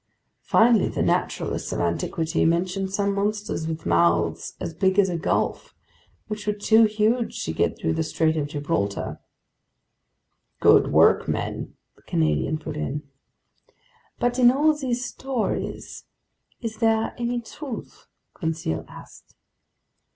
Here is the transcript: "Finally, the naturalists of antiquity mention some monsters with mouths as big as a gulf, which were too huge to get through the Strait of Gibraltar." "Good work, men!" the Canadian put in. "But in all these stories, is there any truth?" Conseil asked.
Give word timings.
"Finally, 0.41 0.87
the 0.89 1.03
naturalists 1.03 1.71
of 1.71 1.79
antiquity 1.79 2.43
mention 2.43 2.87
some 2.89 3.13
monsters 3.13 3.67
with 3.67 3.85
mouths 3.85 4.55
as 4.59 4.73
big 4.73 4.97
as 4.97 5.09
a 5.09 5.15
gulf, 5.15 5.75
which 6.27 6.47
were 6.47 6.53
too 6.53 6.85
huge 6.85 7.43
to 7.45 7.53
get 7.53 7.77
through 7.77 7.93
the 7.93 8.01
Strait 8.01 8.35
of 8.35 8.47
Gibraltar." 8.47 9.19
"Good 10.59 10.91
work, 10.91 11.27
men!" 11.27 11.75
the 11.95 12.01
Canadian 12.01 12.57
put 12.57 12.77
in. 12.77 13.03
"But 14.17 14.39
in 14.39 14.49
all 14.49 14.75
these 14.75 15.05
stories, 15.05 16.05
is 16.61 16.77
there 16.77 17.13
any 17.19 17.39
truth?" 17.39 18.07
Conseil 18.33 18.83
asked. 18.87 19.35